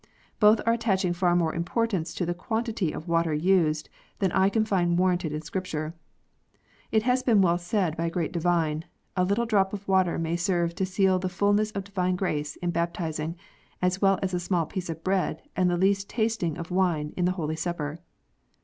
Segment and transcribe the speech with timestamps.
[0.39, 4.65] Both are attaching far more importance to the quantity of water used than I can
[4.65, 5.93] find warranted in Scripture.
[6.91, 8.85] It has been well said by a great divine,
[9.15, 12.71] "A little drop of water may serve to seal the fulness of divine grace in
[12.71, 13.35] baptizing
[13.79, 17.25] as well as a small piece of bread and the least tasting of wine in
[17.25, 17.99] the Holy Supper."